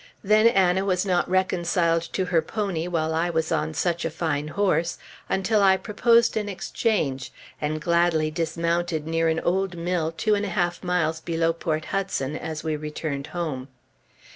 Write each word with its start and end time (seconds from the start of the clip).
Then 0.23 0.47
Anna 0.47 0.83
was 0.83 1.05
not 1.05 1.29
reconciled 1.29 2.01
to 2.13 2.25
her 2.25 2.41
pony 2.41 2.87
while 2.87 3.13
I 3.13 3.29
was 3.29 3.51
on 3.51 3.75
such 3.75 4.03
a 4.03 4.09
fine 4.09 4.47
horse, 4.47 4.97
until 5.29 5.61
I 5.61 5.77
proposed 5.77 6.35
an 6.35 6.49
exchange, 6.49 7.31
and 7.61 7.79
gladly 7.79 8.31
dismounted 8.31 9.05
near 9.05 9.27
an 9.27 9.39
old 9.41 9.77
mill 9.77 10.11
two 10.11 10.31
miles 10.31 10.37
and 10.37 10.45
a 10.47 10.55
half 10.55 10.81
below 11.23 11.53
Port 11.53 11.85
Hudson, 11.85 12.35
as 12.35 12.63
we 12.63 12.75
returned 12.75 13.27
home. 13.27 13.67